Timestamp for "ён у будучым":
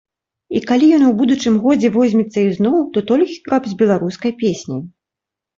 0.97-1.59